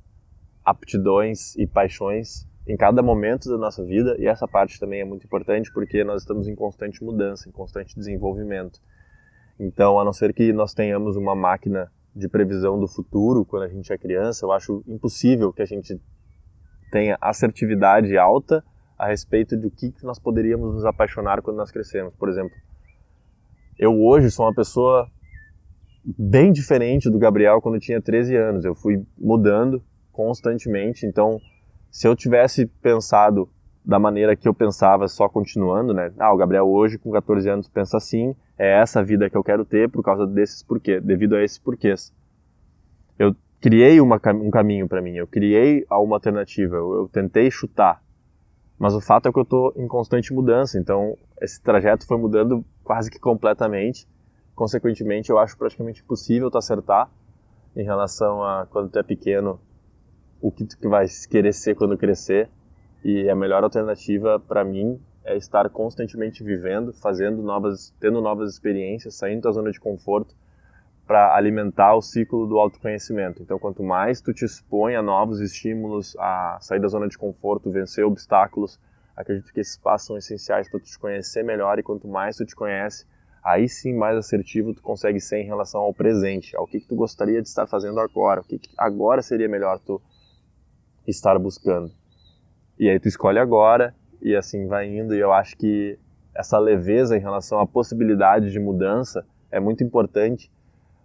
aptidões 0.65 1.57
e 1.57 1.67
paixões 1.67 2.47
em 2.67 2.77
cada 2.77 3.03
momento 3.03 3.49
da 3.49 3.57
nossa 3.57 3.85
vida 3.85 4.17
e 4.19 4.27
essa 4.27 4.49
parte 4.49 4.81
também 4.81 5.01
é 5.01 5.05
muito 5.05 5.25
importante 5.25 5.73
porque 5.73 6.03
nós 6.03 6.23
estamos 6.23 6.49
em 6.49 6.55
constante 6.55 7.03
mudança, 7.03 7.49
em 7.49 7.53
constante 7.53 7.95
desenvolvimento. 7.95 8.81
Então, 9.59 9.99
a 9.99 10.05
não 10.05 10.13
ser 10.13 10.35
que 10.35 10.53
nós 10.53 10.75
tenhamos 10.75 11.17
uma 11.17 11.35
máquina 11.35 11.91
de 12.17 12.29
previsão 12.29 12.81
do 12.81 12.89
futuro 12.89 13.45
quando 13.45 13.65
a 13.65 13.69
gente 13.69 13.93
é 13.93 13.99
criança, 13.99 14.47
eu 14.47 14.51
acho 14.51 14.83
impossível 14.89 15.53
que 15.53 15.61
a 15.61 15.67
gente 15.67 16.01
tenha 16.91 17.19
assertividade 17.21 18.17
alta 18.17 18.65
a 18.99 19.07
respeito 19.07 19.55
do 19.55 19.71
que 19.71 19.93
nós 20.03 20.19
poderíamos 20.19 20.75
nos 20.75 20.87
apaixonar 20.87 21.43
quando 21.43 21.59
nós 21.59 21.71
crescemos. 21.71 22.15
Por 22.15 22.31
exemplo, 22.31 22.57
eu 23.79 24.01
hoje 24.01 24.31
sou 24.31 24.47
uma 24.47 24.55
pessoa 24.55 25.07
bem 26.03 26.51
diferente 26.51 27.11
do 27.11 27.19
Gabriel 27.19 27.61
quando 27.61 27.79
tinha 27.79 28.01
13 28.01 28.35
anos. 28.35 28.65
Eu 28.65 28.75
fui 28.75 29.05
mudando 29.19 29.83
constantemente, 30.11 31.05
então 31.05 31.39
se 31.91 32.09
eu 32.09 32.17
tivesse 32.17 32.65
pensado 32.65 33.51
da 33.87 33.99
maneira 33.99 34.35
que 34.35 34.49
eu 34.49 34.53
pensava 34.53 35.07
só 35.07 35.29
continuando, 35.29 35.95
né? 35.95 36.13
Ah, 36.19 36.35
o 36.35 36.37
Gabriel 36.37 36.67
hoje 36.67 36.99
com 36.99 37.13
14 37.13 37.49
anos 37.49 37.69
pensa 37.69 37.97
assim, 37.97 38.35
é 38.59 38.81
essa 38.81 39.03
vida 39.03 39.31
que 39.31 39.37
eu 39.37 39.45
quero 39.45 39.65
ter 39.65 39.89
por 39.89 40.03
causa 40.03 40.27
desses 40.27 40.63
porquês, 40.63 41.03
devido 41.03 41.37
a 41.37 41.43
esses 41.43 41.59
porquês. 41.59 42.13
Eu 43.19 43.35
criei 43.61 44.01
uma, 44.01 44.21
um 44.35 44.51
caminho 44.51 44.89
para 44.89 45.01
mim, 45.01 45.15
eu 45.15 45.27
criei 45.27 45.87
uma 45.91 46.17
alternativa, 46.17 46.75
eu, 46.75 46.95
eu 46.95 47.09
tentei 47.09 47.51
chutar, 47.51 48.03
mas 48.79 48.95
o 48.95 49.01
fato 49.01 49.29
é 49.29 49.33
que 49.33 49.39
eu 49.39 49.45
estou 49.45 49.73
em 49.77 49.87
constante 49.87 50.35
mudança, 50.35 50.79
então 50.79 51.17
esse 51.41 51.63
trajeto 51.63 52.07
foi 52.07 52.19
mudando 52.19 52.65
quase 52.83 53.11
que 53.11 53.21
completamente 53.21 54.07
consequentemente, 54.57 55.31
eu 55.31 55.39
acho 55.39 55.57
praticamente 55.57 56.03
impossível 56.03 56.51
tu 56.51 56.57
acertar 56.57 57.11
em 57.77 57.85
relação 57.85 58.43
a 58.43 58.67
quando 58.67 58.91
tu 58.91 58.99
é 58.99 59.03
pequeno 59.03 59.61
o 60.41 60.51
que 60.51 60.65
tu 60.65 60.89
vai 60.89 61.07
querer 61.31 61.53
ser 61.53 61.75
quando 61.77 61.97
crescer. 61.97 62.49
E 63.09 63.31
a 63.31 63.37
melhor 63.37 63.63
alternativa 63.63 64.41
para 64.41 64.65
mim 64.65 65.01
é 65.25 65.37
estar 65.37 65.71
constantemente 65.71 66.43
vivendo, 66.43 66.93
fazendo 66.93 67.41
novas, 67.41 67.95
tendo 68.01 68.21
novas 68.21 68.53
experiências, 68.53 69.15
saindo 69.15 69.43
da 69.43 69.53
zona 69.53 69.71
de 69.71 69.79
conforto 69.79 70.35
para 71.07 71.37
alimentar 71.37 71.95
o 71.95 72.03
ciclo 72.03 72.49
do 72.49 72.59
autoconhecimento. 72.59 73.41
Então, 73.41 73.61
quanto 73.61 73.81
mais 73.81 74.21
tu 74.21 74.35
te 74.35 74.45
expõe 74.45 74.97
a 74.97 75.03
novos 75.03 75.39
estímulos, 75.39 76.17
a 76.19 76.59
sair 76.61 76.81
da 76.81 76.89
zona 76.89 77.07
de 77.07 77.17
conforto, 77.17 77.71
vencer 77.71 78.05
obstáculos, 78.05 78.77
acredito 79.15 79.53
que 79.53 79.61
esses 79.61 79.77
passos 79.77 80.09
são 80.09 80.17
essenciais 80.17 80.69
para 80.69 80.81
tu 80.81 80.87
te 80.87 80.99
conhecer 80.99 81.45
melhor 81.45 81.79
e 81.79 81.85
quanto 81.85 82.09
mais 82.09 82.35
tu 82.35 82.45
te 82.45 82.57
conhece, 82.57 83.07
aí 83.41 83.69
sim 83.69 83.95
mais 83.95 84.17
assertivo 84.17 84.75
tu 84.75 84.83
consegue 84.83 85.21
ser 85.21 85.39
em 85.39 85.47
relação 85.47 85.81
ao 85.81 85.95
presente, 85.95 86.57
ao 86.57 86.67
que, 86.67 86.81
que 86.81 86.89
tu 86.89 86.97
gostaria 86.97 87.41
de 87.41 87.47
estar 87.47 87.69
fazendo 87.69 88.01
agora, 88.01 88.41
o 88.41 88.45
que, 88.45 88.59
que 88.59 88.71
agora 88.77 89.23
seria 89.23 89.49
melhor 89.49 89.79
tu 89.79 90.03
estar 91.07 91.39
buscando. 91.39 91.93
E 92.79 92.89
aí 92.89 92.99
tu 92.99 93.09
escolhe 93.09 93.39
agora 93.39 93.95
e 94.21 94.35
assim 94.35 94.67
vai 94.67 94.87
indo 94.89 95.15
e 95.15 95.19
eu 95.19 95.33
acho 95.33 95.57
que 95.57 95.99
essa 96.35 96.59
leveza 96.59 97.17
em 97.17 97.21
relação 97.21 97.59
à 97.59 97.67
possibilidade 97.67 98.51
de 98.51 98.61
mudança 98.61 99.27
é 99.51 99.59
muito 99.59 99.83
importante 99.83 100.51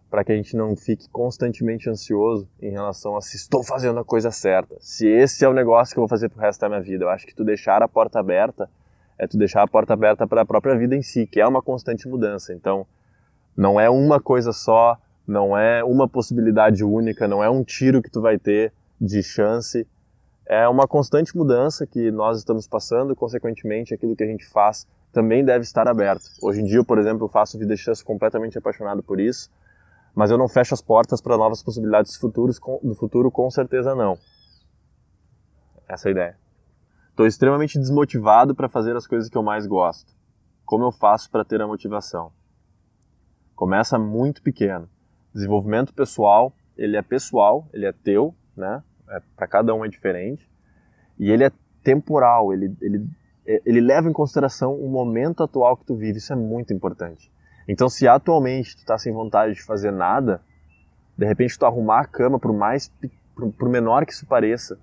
para 0.09 0.25
que 0.25 0.31
a 0.33 0.35
gente 0.35 0.57
não 0.57 0.75
fique 0.75 1.09
constantemente 1.09 1.89
ansioso 1.89 2.49
em 2.61 2.69
relação 2.69 3.15
a 3.15 3.21
se 3.21 3.37
estou 3.37 3.63
fazendo 3.63 3.99
a 3.99 4.03
coisa 4.03 4.29
certa, 4.29 4.75
se 4.81 5.07
esse 5.07 5.45
é 5.45 5.47
o 5.47 5.53
negócio 5.53 5.93
que 5.93 5.99
eu 5.99 6.01
vou 6.01 6.09
fazer 6.09 6.27
pro 6.27 6.41
resto 6.41 6.59
da 6.59 6.67
minha 6.67 6.81
vida. 6.81 7.05
Eu 7.05 7.09
acho 7.09 7.25
que 7.25 7.33
tu 7.33 7.45
deixar 7.45 7.81
a 7.81 7.87
porta 7.87 8.19
aberta 8.19 8.69
é 9.21 9.27
tu 9.27 9.37
deixar 9.37 9.61
a 9.61 9.67
porta 9.67 9.93
aberta 9.93 10.27
para 10.27 10.41
a 10.41 10.45
própria 10.45 10.75
vida 10.75 10.95
em 10.95 11.03
si, 11.03 11.27
que 11.27 11.39
é 11.39 11.47
uma 11.47 11.61
constante 11.61 12.07
mudança. 12.07 12.51
Então, 12.53 12.87
não 13.55 13.79
é 13.79 13.87
uma 13.87 14.19
coisa 14.19 14.51
só, 14.51 14.97
não 15.27 15.55
é 15.55 15.83
uma 15.83 16.09
possibilidade 16.09 16.83
única, 16.83 17.27
não 17.27 17.43
é 17.43 17.47
um 17.47 17.63
tiro 17.63 18.01
que 18.01 18.09
tu 18.09 18.19
vai 18.19 18.39
ter 18.39 18.73
de 18.99 19.21
chance. 19.21 19.87
É 20.51 20.67
uma 20.67 20.85
constante 20.85 21.37
mudança 21.37 21.87
que 21.87 22.11
nós 22.11 22.37
estamos 22.39 22.67
passando, 22.67 23.15
consequentemente, 23.15 23.93
aquilo 23.93 24.17
que 24.17 24.23
a 24.25 24.27
gente 24.27 24.45
faz 24.45 24.85
também 25.09 25.45
deve 25.45 25.63
estar 25.63 25.87
aberto. 25.87 26.25
Hoje 26.43 26.59
em 26.59 26.65
dia, 26.65 26.83
por 26.83 26.99
exemplo, 26.99 27.23
eu 27.23 27.29
faço 27.29 27.57
vida 27.57 27.73
chance 27.77 28.03
completamente 28.03 28.57
apaixonado 28.57 29.01
por 29.01 29.17
isso, 29.17 29.49
mas 30.13 30.29
eu 30.29 30.37
não 30.37 30.49
fecho 30.49 30.73
as 30.73 30.81
portas 30.81 31.21
para 31.21 31.37
novas 31.37 31.63
possibilidades 31.63 32.17
futuros, 32.17 32.59
do 32.83 32.93
futuro, 32.93 33.31
com 33.31 33.49
certeza 33.49 33.95
não. 33.95 34.17
Essa 35.87 36.09
é 36.09 36.09
a 36.09 36.11
ideia. 36.11 36.37
Estou 37.11 37.25
extremamente 37.25 37.79
desmotivado 37.79 38.53
para 38.53 38.67
fazer 38.67 38.93
as 38.93 39.07
coisas 39.07 39.29
que 39.29 39.37
eu 39.37 39.43
mais 39.43 39.65
gosto. 39.65 40.11
Como 40.65 40.83
eu 40.83 40.91
faço 40.91 41.31
para 41.31 41.45
ter 41.45 41.61
a 41.61 41.67
motivação? 41.67 42.29
Começa 43.55 43.97
muito 43.97 44.43
pequeno. 44.43 44.89
Desenvolvimento 45.33 45.93
pessoal, 45.93 46.51
ele 46.75 46.97
é 46.97 47.01
pessoal, 47.01 47.69
ele 47.71 47.85
é 47.85 47.93
teu, 47.93 48.35
né? 48.53 48.83
É, 49.11 49.21
para 49.35 49.47
cada 49.47 49.73
um 49.75 49.85
é 49.85 49.87
diferente. 49.87 50.49
E 51.19 51.29
ele 51.29 51.43
é 51.43 51.51
temporal, 51.83 52.53
ele, 52.53 52.75
ele, 52.81 53.05
ele 53.45 53.81
leva 53.81 54.09
em 54.09 54.13
consideração 54.13 54.75
o 54.75 54.89
momento 54.89 55.43
atual 55.43 55.77
que 55.77 55.85
tu 55.85 55.95
vive. 55.95 56.17
Isso 56.17 56.33
é 56.33 56.35
muito 56.35 56.73
importante. 56.73 57.31
Então, 57.67 57.89
se 57.89 58.07
atualmente 58.07 58.75
tu 58.75 58.79
está 58.79 58.97
sem 58.97 59.13
vontade 59.13 59.53
de 59.53 59.63
fazer 59.63 59.91
nada, 59.91 60.41
de 61.17 61.25
repente 61.25 61.57
tu 61.57 61.65
arrumar 61.65 62.01
a 62.01 62.05
cama, 62.05 62.39
por 62.39 62.53
mais 62.53 62.91
por, 63.35 63.51
por 63.51 63.69
menor 63.69 64.05
que 64.05 64.13
isso 64.13 64.25
pareça, 64.25 64.77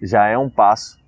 já 0.00 0.26
é 0.26 0.38
um 0.38 0.50
passo 0.50 1.02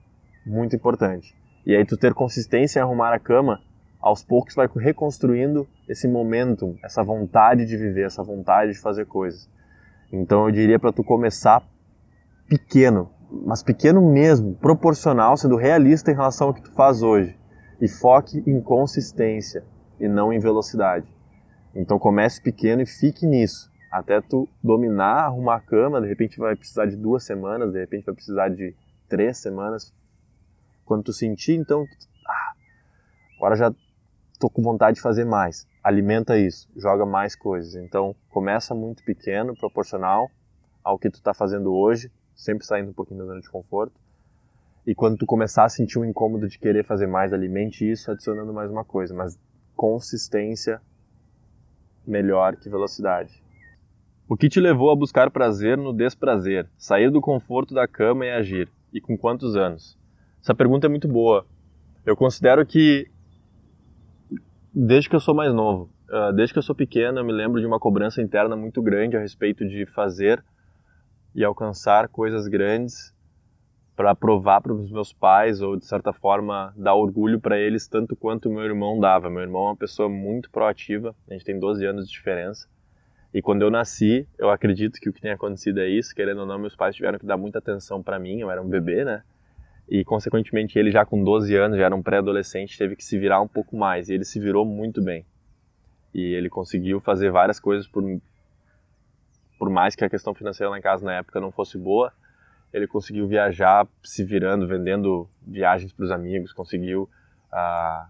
muito 0.44 0.74
importante. 0.74 1.36
E 1.64 1.74
aí 1.74 1.84
tu 1.84 1.96
ter 1.96 2.14
consistência 2.14 2.78
em 2.78 2.82
arrumar 2.82 3.12
a 3.12 3.18
cama, 3.18 3.60
aos 4.00 4.22
poucos 4.22 4.54
vai 4.54 4.68
reconstruindo 4.76 5.66
esse 5.88 6.06
momentum, 6.06 6.76
essa 6.82 7.02
vontade 7.02 7.66
de 7.66 7.76
viver, 7.76 8.06
essa 8.06 8.22
vontade 8.22 8.72
de 8.72 8.78
fazer 8.78 9.06
coisas. 9.06 9.48
Então 10.12 10.46
eu 10.46 10.52
diria 10.52 10.78
para 10.78 10.92
tu 10.92 11.02
começar 11.02 11.62
pequeno, 12.48 13.10
mas 13.30 13.62
pequeno 13.62 14.00
mesmo, 14.00 14.54
proporcional, 14.54 15.36
sendo 15.36 15.56
realista 15.56 16.10
em 16.10 16.14
relação 16.14 16.48
ao 16.48 16.54
que 16.54 16.62
tu 16.62 16.72
faz 16.72 17.02
hoje. 17.02 17.36
E 17.80 17.88
foque 17.88 18.42
em 18.46 18.60
consistência 18.60 19.64
e 20.00 20.08
não 20.08 20.32
em 20.32 20.38
velocidade. 20.38 21.06
Então 21.74 21.98
comece 21.98 22.40
pequeno 22.40 22.82
e 22.82 22.86
fique 22.86 23.26
nisso. 23.26 23.70
Até 23.90 24.20
tu 24.20 24.48
dominar, 24.62 25.24
arrumar 25.24 25.56
a 25.56 25.60
cama, 25.60 26.00
de 26.00 26.08
repente 26.08 26.38
vai 26.38 26.56
precisar 26.56 26.86
de 26.86 26.96
duas 26.96 27.24
semanas, 27.24 27.72
de 27.72 27.78
repente 27.78 28.06
vai 28.06 28.14
precisar 28.14 28.48
de 28.48 28.74
três 29.08 29.38
semanas, 29.38 29.94
quando 30.84 31.04
tu 31.04 31.12
sentir, 31.12 31.54
então, 31.54 31.84
ah, 32.28 32.52
agora 33.36 33.56
já 33.56 33.74
tô 34.38 34.48
com 34.48 34.62
vontade 34.62 34.96
de 34.96 35.00
fazer 35.00 35.24
mais. 35.24 35.66
Alimenta 35.82 36.38
isso, 36.38 36.68
joga 36.76 37.04
mais 37.04 37.34
coisas. 37.34 37.74
Então, 37.74 38.14
começa 38.30 38.74
muito 38.74 39.04
pequeno, 39.04 39.56
proporcional 39.56 40.30
ao 40.82 40.98
que 40.98 41.10
tu 41.10 41.16
está 41.16 41.34
fazendo 41.34 41.74
hoje, 41.74 42.10
sempre 42.36 42.64
saindo 42.64 42.90
um 42.90 42.92
pouquinho 42.92 43.20
da 43.20 43.26
zona 43.26 43.40
de 43.40 43.50
conforto. 43.50 43.98
E 44.86 44.94
quando 44.94 45.16
tu 45.16 45.26
começar 45.26 45.64
a 45.64 45.68
sentir 45.68 45.98
um 45.98 46.04
incômodo 46.04 46.46
de 46.46 46.58
querer 46.58 46.84
fazer 46.84 47.08
mais, 47.08 47.32
alimente 47.32 47.90
isso 47.90 48.10
adicionando 48.10 48.52
mais 48.52 48.70
uma 48.70 48.84
coisa, 48.84 49.12
mas 49.12 49.36
consistência 49.74 50.80
melhor 52.06 52.54
que 52.54 52.68
velocidade. 52.68 53.42
O 54.28 54.36
que 54.36 54.48
te 54.48 54.60
levou 54.60 54.90
a 54.90 54.96
buscar 54.96 55.30
prazer 55.30 55.76
no 55.76 55.92
desprazer, 55.92 56.68
sair 56.76 57.10
do 57.10 57.20
conforto 57.20 57.74
da 57.74 57.88
cama 57.88 58.26
e 58.26 58.30
agir? 58.30 58.70
E 58.92 59.00
com 59.00 59.16
quantos 59.16 59.56
anos? 59.56 59.98
Essa 60.40 60.54
pergunta 60.54 60.86
é 60.86 60.90
muito 60.90 61.08
boa. 61.08 61.46
Eu 62.04 62.16
considero 62.16 62.64
que 62.64 63.10
desde 64.72 65.08
que 65.08 65.16
eu 65.16 65.20
sou 65.20 65.34
mais 65.34 65.52
novo, 65.52 65.90
ah, 66.10 66.30
desde 66.30 66.52
que 66.52 66.58
eu 66.58 66.62
sou 66.62 66.74
pequeno, 66.74 67.18
eu 67.18 67.24
me 67.24 67.32
lembro 67.32 67.60
de 67.60 67.66
uma 67.66 67.80
cobrança 67.80 68.22
interna 68.22 68.54
muito 68.54 68.80
grande 68.80 69.16
a 69.16 69.20
respeito 69.20 69.66
de 69.66 69.86
fazer 69.86 70.44
e 71.36 71.44
alcançar 71.44 72.08
coisas 72.08 72.48
grandes 72.48 73.14
para 73.94 74.14
provar 74.14 74.62
para 74.62 74.72
os 74.72 74.90
meus 74.90 75.12
pais 75.12 75.60
ou 75.60 75.76
de 75.76 75.84
certa 75.84 76.10
forma 76.10 76.72
dar 76.74 76.94
orgulho 76.94 77.38
para 77.38 77.58
eles 77.58 77.86
tanto 77.86 78.16
quanto 78.16 78.50
meu 78.50 78.64
irmão 78.64 78.98
dava. 78.98 79.28
Meu 79.28 79.42
irmão 79.42 79.64
é 79.64 79.68
uma 79.68 79.76
pessoa 79.76 80.08
muito 80.08 80.50
proativa, 80.50 81.14
a 81.28 81.34
gente 81.34 81.44
tem 81.44 81.58
12 81.58 81.84
anos 81.84 82.06
de 82.06 82.12
diferença. 82.12 82.66
E 83.34 83.42
quando 83.42 83.60
eu 83.60 83.70
nasci, 83.70 84.26
eu 84.38 84.48
acredito 84.48 84.98
que 84.98 85.10
o 85.10 85.12
que 85.12 85.20
tem 85.20 85.30
acontecido 85.30 85.78
é 85.80 85.88
isso, 85.88 86.14
querendo 86.14 86.40
ou 86.40 86.46
não, 86.46 86.58
meus 86.58 86.74
pais 86.74 86.96
tiveram 86.96 87.18
que 87.18 87.26
dar 87.26 87.36
muita 87.36 87.58
atenção 87.58 88.02
para 88.02 88.18
mim, 88.18 88.40
eu 88.40 88.50
era 88.50 88.62
um 88.62 88.68
bebê, 88.68 89.04
né? 89.04 89.22
E 89.86 90.04
consequentemente 90.04 90.78
ele 90.78 90.90
já 90.90 91.04
com 91.04 91.22
12 91.22 91.54
anos, 91.54 91.76
já 91.76 91.84
era 91.84 91.94
um 91.94 92.02
pré-adolescente, 92.02 92.78
teve 92.78 92.96
que 92.96 93.04
se 93.04 93.18
virar 93.18 93.42
um 93.42 93.48
pouco 93.48 93.76
mais 93.76 94.08
e 94.08 94.14
ele 94.14 94.24
se 94.24 94.40
virou 94.40 94.64
muito 94.64 95.02
bem. 95.02 95.26
E 96.14 96.32
ele 96.32 96.48
conseguiu 96.48 96.98
fazer 96.98 97.30
várias 97.30 97.60
coisas 97.60 97.86
por 97.86 98.02
por 99.58 99.70
mais 99.70 99.94
que 99.94 100.04
a 100.04 100.10
questão 100.10 100.34
financeira 100.34 100.70
lá 100.70 100.78
em 100.78 100.82
casa 100.82 101.04
na 101.04 101.14
época 101.14 101.40
não 101.40 101.50
fosse 101.50 101.78
boa, 101.78 102.12
ele 102.72 102.86
conseguiu 102.86 103.26
viajar 103.26 103.86
se 104.02 104.24
virando, 104.24 104.66
vendendo 104.66 105.28
viagens 105.46 105.92
para 105.92 106.04
os 106.04 106.10
amigos, 106.10 106.52
conseguiu 106.52 107.08
uh, 107.52 108.06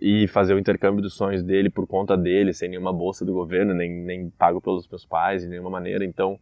ir 0.00 0.28
fazer 0.28 0.54
o 0.54 0.58
intercâmbio 0.58 1.02
dos 1.02 1.14
sonhos 1.14 1.42
dele 1.42 1.70
por 1.70 1.86
conta 1.86 2.16
dele, 2.16 2.52
sem 2.52 2.68
nenhuma 2.68 2.92
bolsa 2.92 3.24
do 3.24 3.32
governo, 3.32 3.74
nem, 3.74 3.90
nem 3.90 4.30
pago 4.30 4.60
pelos 4.60 4.88
meus 4.88 5.04
pais 5.04 5.42
de 5.42 5.48
nenhuma 5.48 5.70
maneira. 5.70 6.04
Então, 6.04 6.38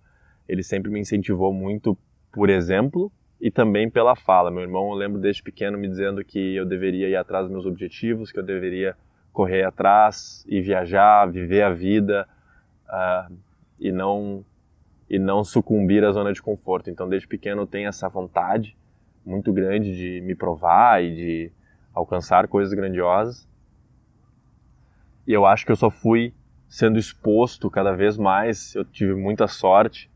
ele 0.49 0.63
sempre 0.63 0.91
me 0.91 1.01
incentivou 1.01 1.53
muito 1.53 1.97
por 2.33 2.51
exemplo 2.51 3.11
e 3.41 3.51
também 3.51 3.91
pela 3.91 4.15
fala. 4.15 4.51
Meu 4.51 4.63
irmão, 4.63 4.91
eu 4.91 4.95
lembro 4.95 5.21
desde 5.21 5.43
pequeno 5.43 5.79
me 5.79 5.89
dizendo 5.89 6.25
que 6.25 6.55
eu 6.55 6.65
deveria 6.65 7.09
ir 7.09 7.17
atrás 7.17 7.45
dos 7.45 7.53
meus 7.53 7.67
objetivos, 7.67 8.31
que 8.31 8.39
eu 8.39 8.43
deveria 8.43 8.95
correr 9.33 9.65
atrás 9.65 10.45
e 10.49 10.61
viajar, 10.61 11.31
viver 11.31 11.63
a 11.63 11.71
vida 11.71 12.27
uh, 12.89 13.35
e 13.79 13.93
não 13.93 14.45
e 15.09 15.19
não 15.19 15.45
sucumbir 15.45 16.05
à 16.05 16.11
zona 16.11 16.33
de 16.33 16.43
conforto. 16.43 16.91
Então, 16.91 17.09
desde 17.09 17.29
pequeno 17.29 17.63
eu 17.63 17.67
tenho 17.67 17.89
essa 17.89 18.09
vontade 18.09 18.77
muito 19.25 19.53
grande 19.53 19.97
de 19.97 20.21
me 20.21 20.35
provar 20.35 21.03
e 21.03 21.15
de 21.15 21.53
alcançar 21.95 22.49
coisas 22.49 22.75
grandiosas. 22.75 23.49
E 25.27 25.33
eu 25.33 25.47
acho 25.47 25.65
que 25.65 25.73
eu 25.73 25.77
só 25.77 25.91
fui 25.91 26.35
sendo 26.69 26.99
exposto 26.99 27.71
cada 27.71 27.93
vez 27.93 28.17
mais. 28.19 28.75
Eu 28.75 28.85
tive 28.85 29.15
muita 29.15 29.47
sorte 29.47 30.11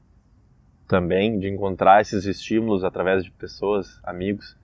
também 0.86 1.38
de 1.38 1.48
encontrar 1.48 2.00
esses 2.00 2.24
estímulos 2.24 2.82
através 2.82 3.24
de 3.24 3.30
pessoas, 3.30 4.00
amigos, 4.02 4.56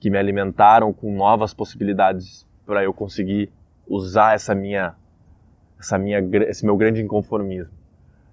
que 0.00 0.10
me 0.10 0.18
alimentaram 0.18 0.92
com 0.92 1.14
novas 1.14 1.52
possibilidades 1.52 2.46
para 2.64 2.82
eu 2.82 2.92
conseguir 2.92 3.50
usar 3.86 4.34
essa 4.34 4.54
minha, 4.54 4.94
essa 5.78 5.98
minha, 5.98 6.20
esse 6.48 6.64
meu 6.64 6.76
grande 6.76 7.02
inconformismo. 7.02 7.77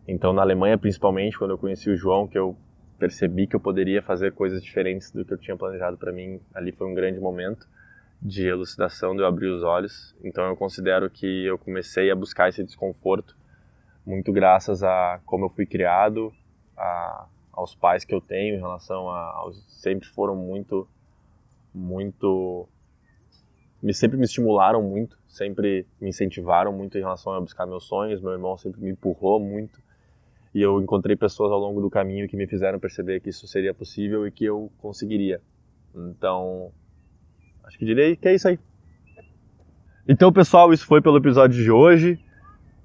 Então, 0.07 0.33
na 0.33 0.41
Alemanha, 0.41 0.77
principalmente, 0.77 1.37
quando 1.37 1.51
eu 1.51 1.57
conheci 1.57 1.89
o 1.89 1.95
João, 1.95 2.27
que 2.27 2.37
eu 2.37 2.55
percebi 2.99 3.47
que 3.47 3.55
eu 3.55 3.59
poderia 3.59 4.01
fazer 4.01 4.33
coisas 4.33 4.63
diferentes 4.63 5.11
do 5.11 5.25
que 5.25 5.33
eu 5.33 5.37
tinha 5.37 5.57
planejado 5.57 5.97
para 5.97 6.11
mim, 6.11 6.39
ali 6.53 6.71
foi 6.71 6.87
um 6.87 6.93
grande 6.93 7.19
momento 7.19 7.67
de 8.21 8.47
elucidação, 8.47 9.15
de 9.15 9.21
eu 9.21 9.27
abrir 9.27 9.47
os 9.47 9.63
olhos. 9.63 10.15
Então, 10.23 10.45
eu 10.45 10.55
considero 10.55 11.09
que 11.09 11.45
eu 11.45 11.57
comecei 11.57 12.11
a 12.11 12.15
buscar 12.15 12.49
esse 12.49 12.63
desconforto 12.63 13.35
muito 14.05 14.31
graças 14.31 14.83
a 14.83 15.19
como 15.25 15.45
eu 15.45 15.49
fui 15.49 15.65
criado, 15.65 16.31
a, 16.77 17.27
aos 17.51 17.73
pais 17.73 18.05
que 18.05 18.13
eu 18.13 18.21
tenho 18.21 18.55
em 18.55 18.59
relação 18.59 19.09
a 19.09 19.31
aos, 19.31 19.63
sempre 19.81 20.07
foram 20.09 20.35
muito 20.35 20.87
muito 21.73 22.67
me 23.81 23.93
sempre 23.93 24.17
me 24.17 24.25
estimularam 24.25 24.81
muito, 24.81 25.17
sempre 25.27 25.85
me 25.99 26.09
incentivaram 26.09 26.71
muito 26.71 26.97
em 26.97 27.01
relação 27.01 27.33
a 27.33 27.41
buscar 27.41 27.65
meus 27.65 27.85
sonhos. 27.85 28.21
Meu 28.21 28.31
irmão 28.31 28.57
sempre 28.57 28.81
me 28.81 28.91
empurrou 28.91 29.39
muito 29.39 29.79
e 30.55 30.61
eu 30.61 30.81
encontrei 30.81 31.17
pessoas 31.17 31.51
ao 31.51 31.59
longo 31.59 31.81
do 31.81 31.89
caminho 31.89 32.29
que 32.29 32.37
me 32.37 32.47
fizeram 32.47 32.79
perceber 32.79 33.19
que 33.19 33.29
isso 33.29 33.45
seria 33.45 33.73
possível 33.73 34.25
e 34.25 34.31
que 34.31 34.45
eu 34.45 34.71
conseguiria. 34.77 35.41
Então, 35.93 36.71
acho 37.65 37.77
que 37.77 37.83
direi 37.83 38.15
que 38.15 38.29
é 38.29 38.35
isso 38.35 38.47
aí. 38.47 38.57
Então, 40.07 40.31
pessoal, 40.31 40.71
isso 40.71 40.85
foi 40.85 41.01
pelo 41.01 41.17
episódio 41.17 41.61
de 41.61 41.69
hoje. 41.69 42.17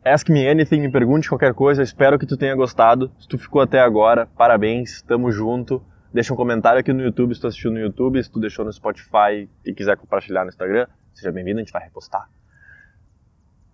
Ask 0.04 0.28
me 0.28 0.48
anything, 0.48 0.80
me 0.80 0.90
pergunte 0.90 1.28
qualquer 1.28 1.54
coisa. 1.54 1.80
Espero 1.80 2.18
que 2.18 2.26
tu 2.26 2.36
tenha 2.36 2.56
gostado. 2.56 3.08
Se 3.20 3.28
tu 3.28 3.38
ficou 3.38 3.62
até 3.62 3.78
agora, 3.78 4.26
parabéns, 4.26 5.00
tamo 5.02 5.30
junto. 5.30 5.80
Deixa 6.12 6.34
um 6.34 6.36
comentário 6.36 6.80
aqui 6.80 6.92
no 6.92 7.02
YouTube 7.04 7.32
se 7.36 7.40
tu 7.40 7.46
assistiu 7.46 7.70
no 7.70 7.78
YouTube, 7.78 8.20
se 8.20 8.28
tu 8.28 8.40
deixou 8.40 8.64
no 8.64 8.72
Spotify 8.72 9.48
e 9.64 9.72
quiser 9.72 9.96
compartilhar 9.96 10.42
no 10.42 10.48
Instagram, 10.48 10.88
seja 11.14 11.30
bem-vindo, 11.30 11.60
a 11.60 11.62
gente 11.62 11.72
vai 11.72 11.84
repostar. 11.84 12.28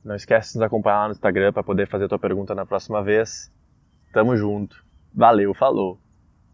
Não 0.05 0.15
esquece 0.15 0.53
de 0.53 0.59
nos 0.59 0.67
acompanhar 0.67 0.99
lá 0.99 1.07
no 1.07 1.13
Instagram 1.13 1.51
para 1.51 1.63
poder 1.63 1.89
fazer 1.89 2.07
tua 2.09 2.19
pergunta 2.19 2.55
na 2.55 2.67
próxima 2.67 3.03
vez. 3.03 3.51
Tamo 4.17 4.35
junto. 4.35 4.83
Valeu, 5.13 5.53
falou 5.53 5.99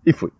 e 0.04 0.12
fui. 0.12 0.32